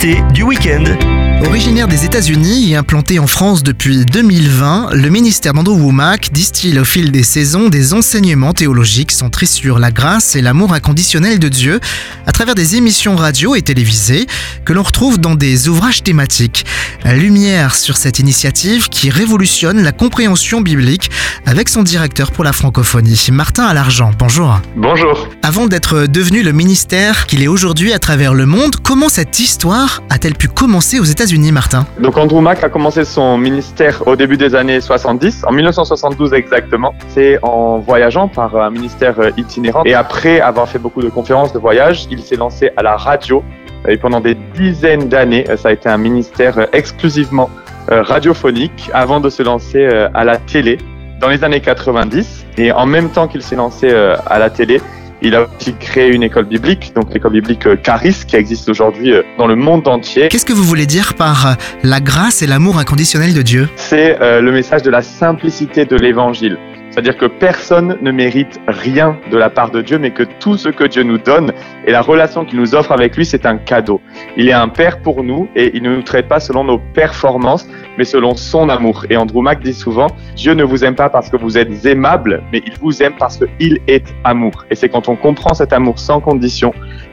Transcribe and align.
Du 0.00 0.46
week-end. 0.46 1.19
Originaire 1.42 1.88
des 1.88 2.04
États-Unis 2.04 2.70
et 2.70 2.76
implanté 2.76 3.18
en 3.18 3.26
France 3.26 3.62
depuis 3.62 4.04
2020, 4.04 4.90
le 4.92 5.08
ministère 5.08 5.54
d'Andrew 5.54 5.80
Womack 5.80 6.32
distille 6.32 6.78
au 6.78 6.84
fil 6.84 7.10
des 7.10 7.22
saisons 7.22 7.70
des 7.70 7.94
enseignements 7.94 8.52
théologiques 8.52 9.10
centrés 9.10 9.46
sur 9.46 9.78
la 9.78 9.90
grâce 9.90 10.36
et 10.36 10.42
l'amour 10.42 10.74
inconditionnel 10.74 11.38
de 11.38 11.48
Dieu 11.48 11.80
à 12.26 12.32
travers 12.32 12.54
des 12.54 12.76
émissions 12.76 13.16
radio 13.16 13.54
et 13.54 13.62
télévisées 13.62 14.26
que 14.66 14.74
l'on 14.74 14.82
retrouve 14.82 15.18
dans 15.18 15.34
des 15.34 15.68
ouvrages 15.68 16.02
thématiques. 16.02 16.66
Lumière 17.06 17.74
sur 17.74 17.96
cette 17.96 18.18
initiative 18.18 18.90
qui 18.90 19.08
révolutionne 19.08 19.82
la 19.82 19.92
compréhension 19.92 20.60
biblique 20.60 21.10
avec 21.46 21.70
son 21.70 21.82
directeur 21.82 22.32
pour 22.32 22.44
la 22.44 22.52
francophonie, 22.52 23.28
Martin 23.32 23.64
Alargent. 23.64 24.12
Bonjour. 24.18 24.60
Bonjour. 24.76 25.28
Avant 25.42 25.66
d'être 25.66 26.06
devenu 26.06 26.42
le 26.42 26.52
ministère 26.52 27.26
qu'il 27.26 27.42
est 27.42 27.48
aujourd'hui 27.48 27.94
à 27.94 27.98
travers 27.98 28.34
le 28.34 28.44
monde, 28.44 28.76
comment 28.82 29.08
cette 29.08 29.40
histoire 29.40 30.02
a-t-elle 30.10 30.34
pu 30.34 30.48
commencer 30.48 31.00
aux 31.00 31.04
États-Unis? 31.04 31.29
Martin 31.52 31.86
Donc 32.00 32.16
Andrew 32.16 32.40
Mack 32.40 32.64
a 32.64 32.68
commencé 32.68 33.04
son 33.04 33.38
ministère 33.38 34.02
au 34.06 34.16
début 34.16 34.36
des 34.36 34.54
années 34.56 34.80
70, 34.80 35.44
en 35.46 35.52
1972 35.52 36.32
exactement. 36.34 36.92
C'est 37.08 37.38
en 37.42 37.78
voyageant 37.78 38.26
par 38.26 38.56
un 38.56 38.70
ministère 38.70 39.14
itinérant. 39.36 39.84
Et 39.84 39.94
après 39.94 40.40
avoir 40.40 40.68
fait 40.68 40.80
beaucoup 40.80 41.02
de 41.02 41.08
conférences 41.08 41.52
de 41.52 41.58
voyage, 41.58 42.08
il 42.10 42.22
s'est 42.22 42.36
lancé 42.36 42.70
à 42.76 42.82
la 42.82 42.96
radio. 42.96 43.44
Et 43.88 43.96
pendant 43.96 44.20
des 44.20 44.36
dizaines 44.56 45.08
d'années, 45.08 45.44
ça 45.56 45.68
a 45.68 45.72
été 45.72 45.88
un 45.88 45.98
ministère 45.98 46.66
exclusivement 46.72 47.48
euh, 47.90 48.02
radiophonique 48.02 48.90
avant 48.92 49.20
de 49.20 49.30
se 49.30 49.42
lancer 49.42 49.86
euh, 49.86 50.08
à 50.14 50.24
la 50.24 50.36
télé 50.36 50.78
dans 51.20 51.28
les 51.28 51.44
années 51.44 51.60
90. 51.60 52.46
Et 52.58 52.72
en 52.72 52.86
même 52.86 53.10
temps 53.10 53.28
qu'il 53.28 53.42
s'est 53.42 53.56
lancé 53.56 53.88
euh, 53.90 54.16
à 54.26 54.38
la 54.38 54.50
télé, 54.50 54.80
il 55.22 55.34
a 55.34 55.42
aussi 55.42 55.74
créé 55.74 56.08
une 56.08 56.22
école 56.22 56.46
biblique, 56.46 56.92
donc 56.94 57.12
l'école 57.12 57.32
biblique 57.32 57.66
euh, 57.66 57.76
Caris, 57.76 58.16
qui 58.26 58.36
existe 58.36 58.68
aujourd'hui 58.68 59.12
euh, 59.12 59.22
dans 59.38 59.46
le 59.46 59.56
monde 59.56 59.86
entier. 59.86 60.28
Qu'est-ce 60.28 60.46
que 60.46 60.52
vous 60.52 60.64
voulez 60.64 60.86
dire 60.86 61.14
par 61.14 61.46
euh, 61.46 61.52
la 61.82 62.00
grâce 62.00 62.42
et 62.42 62.46
l'amour 62.46 62.78
inconditionnel 62.78 63.34
de 63.34 63.42
Dieu? 63.42 63.68
C'est 63.76 64.18
le 64.20 64.52
message 64.52 64.82
de 64.82 64.90
la 64.90 65.02
simplicité 65.02 65.84
de 65.84 65.96
l'évangile. 65.96 66.58
C'est-à-dire 66.90 67.16
que 67.16 67.26
personne 67.26 67.96
ne 68.02 68.10
mérite 68.10 68.60
rien 68.66 69.16
de 69.30 69.36
la 69.36 69.48
part 69.48 69.70
de 69.70 69.80
Dieu, 69.80 69.98
mais 69.98 70.10
que 70.10 70.24
tout 70.24 70.56
ce 70.56 70.68
que 70.68 70.84
Dieu 70.84 71.04
nous 71.04 71.18
donne 71.18 71.52
et 71.86 71.92
la 71.92 72.02
relation 72.02 72.44
qu'il 72.44 72.58
nous 72.58 72.74
offre 72.74 72.90
avec 72.90 73.16
lui, 73.16 73.24
c'est 73.24 73.46
un 73.46 73.58
cadeau. 73.58 74.00
Il 74.36 74.48
est 74.48 74.52
un 74.52 74.68
père 74.68 75.00
pour 75.00 75.22
nous 75.22 75.48
et 75.54 75.70
il 75.74 75.84
ne 75.84 75.94
nous 75.94 76.02
traite 76.02 76.26
pas 76.26 76.40
selon 76.40 76.64
nos 76.64 76.78
performances, 76.78 77.68
mais 78.00 78.06
selon 78.06 78.34
son 78.34 78.70
amour. 78.70 79.04
Et 79.10 79.16
Andrew 79.18 79.42
Mack 79.42 79.62
dit 79.62 79.74
souvent, 79.74 80.06
Dieu 80.34 80.54
ne 80.54 80.64
vous 80.64 80.84
aime 80.86 80.94
pas 80.94 81.10
parce 81.10 81.28
que 81.28 81.36
vous 81.36 81.58
êtes 81.58 81.84
aimable, 81.84 82.42
mais 82.50 82.62
il 82.66 82.72
vous 82.80 83.02
aime 83.02 83.12
parce 83.18 83.38
qu'il 83.58 83.78
est 83.88 84.06
amour. 84.24 84.64
Et 84.70 84.74
c'est 84.74 84.88
quand 84.88 85.10
on 85.10 85.16
comprend 85.16 85.52
cet 85.52 85.74
amour 85.74 85.98
sans 85.98 86.18
condition 86.18 86.72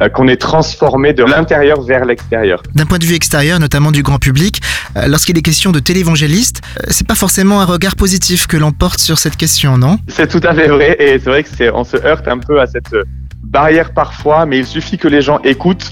euh, 0.00 0.08
qu'on 0.08 0.28
est 0.28 0.36
transformé 0.36 1.12
de 1.14 1.24
l'intérieur 1.24 1.82
vers 1.82 2.04
l'extérieur. 2.04 2.62
D'un 2.76 2.86
point 2.86 2.98
de 2.98 3.04
vue 3.04 3.16
extérieur, 3.16 3.58
notamment 3.58 3.90
du 3.90 4.04
grand 4.04 4.20
public, 4.20 4.60
euh, 4.96 5.08
lorsqu'il 5.08 5.36
est 5.36 5.42
question 5.42 5.72
de 5.72 5.80
télévangéliste, 5.80 6.62
euh, 6.78 6.82
c'est 6.90 7.08
pas 7.08 7.16
forcément 7.16 7.60
un 7.60 7.64
regard 7.64 7.96
positif 7.96 8.46
que 8.46 8.56
l'on 8.56 8.70
porte 8.70 9.00
sur 9.00 9.18
cette 9.18 9.36
question, 9.36 9.78
non? 9.78 9.98
C'est 10.06 10.28
tout 10.28 10.46
à 10.46 10.54
fait 10.54 10.68
vrai 10.68 10.94
et 11.00 11.18
c'est 11.18 11.28
vrai 11.28 11.42
que 11.42 11.48
c'est 11.48 11.70
on 11.70 11.82
se 11.82 11.96
heurte 11.96 12.28
un 12.28 12.38
peu 12.38 12.60
à 12.60 12.68
cette 12.68 12.94
barrière 13.42 13.92
parfois, 13.94 14.46
mais 14.46 14.58
il 14.58 14.66
suffit 14.66 14.96
que 14.96 15.08
les 15.08 15.22
gens 15.22 15.40
écoutent 15.42 15.90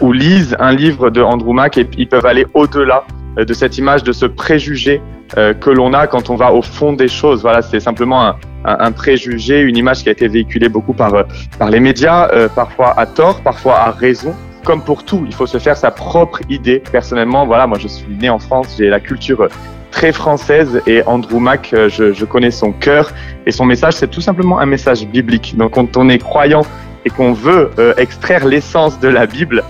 ou 0.00 0.12
lisent 0.12 0.56
un 0.58 0.72
livre 0.72 1.10
de 1.10 1.20
Andrew 1.20 1.52
Mack 1.52 1.78
et 1.78 1.86
ils 1.98 2.08
peuvent 2.08 2.26
aller 2.26 2.46
au-delà 2.54 3.04
de 3.36 3.54
cette 3.54 3.78
image, 3.78 4.02
de 4.04 4.12
ce 4.12 4.26
préjugé 4.26 5.00
que 5.34 5.70
l'on 5.70 5.92
a 5.94 6.06
quand 6.06 6.30
on 6.30 6.36
va 6.36 6.52
au 6.52 6.62
fond 6.62 6.92
des 6.92 7.08
choses. 7.08 7.42
Voilà, 7.42 7.60
c'est 7.62 7.80
simplement 7.80 8.22
un, 8.22 8.36
un, 8.64 8.92
préjugé, 8.92 9.60
une 9.60 9.76
image 9.76 10.02
qui 10.02 10.08
a 10.08 10.12
été 10.12 10.28
véhiculée 10.28 10.68
beaucoup 10.68 10.94
par, 10.94 11.14
euh, 11.14 11.22
par 11.58 11.70
les 11.70 11.80
médias, 11.80 12.28
euh, 12.32 12.48
parfois 12.48 12.98
à 12.98 13.06
tort, 13.06 13.40
parfois 13.40 13.78
à 13.78 13.90
raison. 13.90 14.34
Comme 14.64 14.82
pour 14.82 15.04
tout, 15.04 15.24
il 15.26 15.34
faut 15.34 15.46
se 15.46 15.58
faire 15.58 15.76
sa 15.76 15.90
propre 15.90 16.40
idée. 16.48 16.82
Personnellement, 16.90 17.46
voilà, 17.46 17.66
moi 17.66 17.78
je 17.78 17.88
suis 17.88 18.08
né 18.08 18.30
en 18.30 18.38
France, 18.38 18.76
j'ai 18.78 18.88
la 18.88 19.00
culture 19.00 19.48
très 19.90 20.10
française 20.10 20.80
et 20.86 21.02
Andrew 21.06 21.38
Mack, 21.38 21.72
euh, 21.72 21.88
je, 21.88 22.12
je 22.12 22.24
connais 22.24 22.50
son 22.50 22.72
cœur 22.72 23.12
et 23.46 23.52
son 23.52 23.66
message, 23.66 23.94
c'est 23.94 24.10
tout 24.10 24.22
simplement 24.22 24.58
un 24.58 24.66
message 24.66 25.06
biblique. 25.06 25.54
Donc 25.56 25.72
quand 25.72 25.96
on 25.96 26.08
est 26.08 26.18
croyant 26.18 26.62
et 27.04 27.10
qu'on 27.10 27.34
veut 27.34 27.70
extraire 27.98 28.46
l'essence 28.46 28.98
de 28.98 29.08
la 29.08 29.26
Bible, 29.26 29.62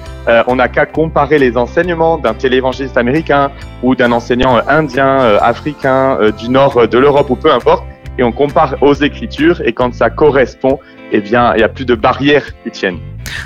on 0.47 0.57
n'a 0.57 0.69
qu'à 0.69 0.87
comparer 0.87 1.39
les 1.39 1.57
enseignements 1.57 2.19
d'un 2.19 2.35
télévangéliste 2.35 2.97
américain 2.97 3.51
ou 3.83 3.95
d'un 3.95 4.13
enseignant 4.13 4.61
indien, 4.69 5.19
africain, 5.41 6.19
du 6.39 6.49
nord 6.49 6.89
de 6.89 6.99
l'Europe 6.99 7.31
ou 7.31 7.37
peu 7.37 7.53
importe, 7.53 7.85
et 8.19 8.23
on 8.23 8.33
compare 8.33 8.77
aux 8.81 8.95
Écritures 8.95 9.61
et 9.65 9.73
quand 9.73 9.93
ça 9.95 10.11
correspond, 10.11 10.79
eh 11.13 11.21
bien, 11.21 11.53
il 11.55 11.59
n'y 11.59 11.63
a 11.65 11.69
plus 11.69 11.85
de 11.85 11.95
barrières 11.95 12.47
qui 12.63 12.71
tiennent. 12.71 13.01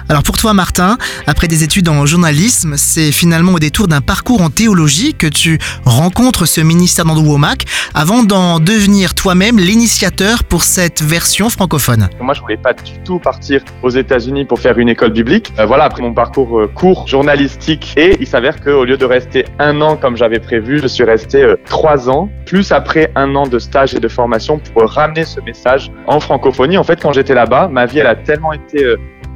Alors 0.08 0.22
pour 0.22 0.36
toi 0.36 0.54
Martin, 0.54 0.96
après 1.26 1.48
des 1.48 1.64
études 1.64 1.88
en 1.88 2.06
journalisme, 2.06 2.74
c'est 2.76 3.12
finalement 3.12 3.52
au 3.52 3.58
détour 3.58 3.88
d'un 3.88 4.00
parcours 4.00 4.40
en 4.42 4.50
théologie 4.50 5.14
que 5.14 5.26
tu 5.26 5.58
rencontres 5.84 6.46
ce 6.46 6.60
ministère 6.60 7.04
d'Andrew 7.04 7.32
Womack 7.32 7.64
avant 7.94 8.22
d'en 8.22 8.60
devenir 8.60 9.14
toi-même 9.14 9.58
l'initiateur 9.58 10.44
pour 10.44 10.62
cette 10.62 11.02
version 11.02 11.50
francophone. 11.50 12.08
Moi 12.20 12.34
je 12.34 12.40
voulais 12.40 12.56
pas 12.56 12.72
du 12.72 12.98
tout 13.04 13.18
partir 13.18 13.62
aux 13.82 13.90
États-Unis 13.90 14.44
pour 14.44 14.60
faire 14.60 14.78
une 14.78 14.88
école 14.88 15.12
biblique. 15.12 15.52
Euh, 15.58 15.66
voilà, 15.66 15.84
après 15.84 16.02
mon 16.02 16.14
parcours 16.14 16.60
euh, 16.60 16.66
court 16.68 17.06
journalistique 17.06 17.94
et 17.96 18.16
il 18.20 18.26
s'avère 18.26 18.60
qu'au 18.62 18.84
lieu 18.84 18.96
de 18.96 19.04
rester 19.04 19.44
un 19.58 19.80
an 19.80 19.96
comme 19.96 20.16
j'avais 20.16 20.38
prévu, 20.38 20.80
je 20.80 20.86
suis 20.86 21.04
resté 21.04 21.42
euh, 21.42 21.56
trois 21.66 22.08
ans, 22.08 22.28
plus 22.46 22.72
après 22.72 23.10
un 23.14 23.34
an 23.34 23.46
de 23.46 23.58
stage 23.58 23.94
et 23.94 24.00
de 24.00 24.08
formation 24.08 24.58
pour 24.58 24.90
ramener 24.90 25.24
ce 25.24 25.40
message 25.40 25.90
en 26.06 26.20
francophonie. 26.20 26.78
En 26.78 26.84
fait, 26.84 27.00
quand 27.00 27.12
j'étais 27.12 27.34
là-bas, 27.34 27.68
ma 27.68 27.86
vie 27.86 27.98
elle 27.98 28.06
a 28.06 28.16
tellement 28.16 28.52
été 28.52 28.84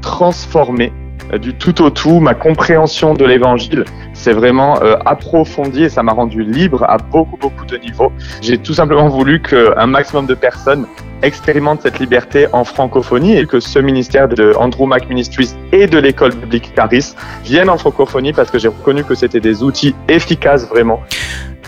transformé 0.02 0.92
euh, 1.32 1.38
du 1.38 1.54
tout 1.54 1.80
au 1.82 1.90
tout. 1.90 2.20
Ma 2.20 2.34
compréhension 2.34 3.14
de 3.14 3.24
l'évangile 3.24 3.84
s'est 4.12 4.32
vraiment 4.32 4.82
euh, 4.82 4.96
approfondie 5.06 5.84
et 5.84 5.88
ça 5.88 6.02
m'a 6.02 6.12
rendu 6.12 6.42
libre 6.42 6.84
à 6.88 6.98
beaucoup, 6.98 7.38
beaucoup 7.38 7.64
de 7.64 7.76
niveaux. 7.78 8.12
J'ai 8.42 8.58
tout 8.58 8.74
simplement 8.74 9.08
voulu 9.08 9.40
qu'un 9.40 9.86
maximum 9.86 10.26
de 10.26 10.34
personnes 10.34 10.86
expérimentent 11.22 11.82
cette 11.82 12.00
liberté 12.00 12.48
en 12.52 12.64
francophonie 12.64 13.36
et 13.36 13.46
que 13.46 13.60
ce 13.60 13.78
ministère 13.78 14.28
de 14.28 14.54
Andrew 14.58 14.86
Mack 14.86 15.08
Ministries 15.08 15.54
et 15.70 15.86
de 15.86 15.98
l'école 15.98 16.32
publique 16.32 16.74
Caris 16.74 17.14
viennent 17.44 17.70
en 17.70 17.78
francophonie 17.78 18.32
parce 18.32 18.50
que 18.50 18.58
j'ai 18.58 18.68
reconnu 18.68 19.04
que 19.04 19.14
c'était 19.14 19.40
des 19.40 19.62
outils 19.62 19.94
efficaces 20.08 20.66
vraiment 20.68 21.00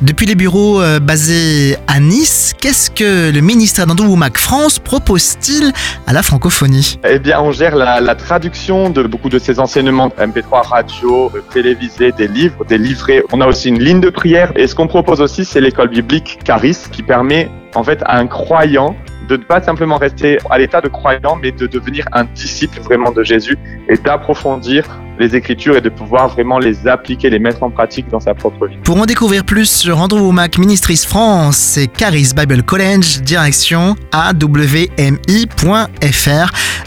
depuis 0.03 0.27
les 0.27 0.34
bureaux 0.34 0.81
euh, 0.81 0.99
basés 0.99 1.77
à 1.87 2.00
Nice, 2.00 2.53
qu'est-ce 2.60 2.91
que 2.91 3.32
le 3.32 3.41
ministère 3.41 3.87
d'Andrew 3.87 4.16
Mac 4.16 4.38
France 4.38 4.78
propose-t-il 4.78 5.72
à 6.06 6.12
la 6.12 6.22
francophonie 6.22 6.99
Eh 7.09 7.19
bien, 7.19 7.41
on 7.41 7.53
gère 7.53 7.77
la, 7.77 8.15
traduction 8.15 8.91
de 8.91 9.04
beaucoup 9.04 9.28
de 9.28 9.38
ces 9.38 9.60
enseignements 9.60 10.09
MP3 10.09 10.66
radio, 10.66 11.31
euh, 11.34 11.41
télévisés, 11.53 12.12
des 12.12 12.27
livres, 12.27 12.65
des 12.65 12.78
livrets. 12.78 13.22
On 13.33 13.41
a 13.41 13.47
aussi 13.47 13.69
une 13.69 13.83
ligne 13.83 14.00
de 14.00 14.10
prière. 14.10 14.53
Et 14.56 14.66
ce 14.66 14.75
qu'on 14.75 14.88
propose 14.88 15.21
aussi, 15.21 15.44
c'est 15.44 15.60
l'école 15.60 15.88
biblique 15.88 16.38
Caris, 16.44 16.78
qui 16.91 17.03
permet 17.03 17.49
en 17.75 17.84
fait 17.84 18.03
à 18.04 18.19
un 18.19 18.27
croyant 18.27 18.97
de 19.28 19.36
ne 19.36 19.42
pas 19.42 19.60
simplement 19.62 19.96
rester 19.96 20.38
à 20.50 20.58
l'état 20.58 20.80
de 20.80 20.88
croyant, 20.88 21.36
mais 21.40 21.52
de 21.52 21.66
devenir 21.66 22.06
un 22.12 22.24
disciple 22.24 22.80
vraiment 22.80 23.10
de 23.10 23.22
Jésus 23.22 23.58
et 23.88 23.96
d'approfondir 23.96 24.84
les 25.18 25.36
Écritures 25.36 25.76
et 25.76 25.80
de 25.80 25.88
pouvoir 25.88 26.28
vraiment 26.28 26.58
les 26.58 26.88
appliquer, 26.88 27.30
les 27.30 27.38
mettre 27.38 27.62
en 27.62 27.70
pratique 27.70 28.08
dans 28.08 28.20
sa 28.20 28.34
propre 28.34 28.66
vie. 28.66 28.76
Pour 28.82 29.00
en 29.00 29.06
découvrir 29.06 29.44
plus 29.44 29.70
sur 29.70 29.98
Andrew 29.98 30.32
Mac 30.32 30.58
Ministries 30.58 31.04
France 31.06 31.76
et 31.76 31.86
Caris 31.86 32.32
Bible 32.36 32.62
College, 32.62 33.20
direction 33.22 33.94
awmi.fr. 34.12 34.42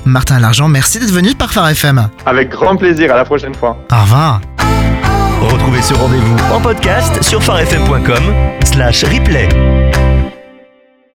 Martin 0.06 0.40
Largent, 0.40 0.68
merci 0.68 1.00
d'être 1.00 1.14
venu 1.14 1.36
par 1.36 1.52
Phare 1.52 1.70
FM. 1.70 2.10
Avec 2.26 2.50
grand 2.50 2.76
plaisir, 2.76 3.14
à 3.14 3.18
la 3.18 3.26
prochaine 3.26 3.56
fois. 3.56 3.78
Au 3.92 4.02
revoir. 4.02 4.42
Retrouvez 5.42 5.82
ce 5.82 5.94
rendez-vous 5.94 6.36
en 6.54 6.60
podcast 6.60 7.22
sur 7.24 7.42
farfm.com 7.44 8.24
slash 8.64 9.04
replay. 9.04 9.48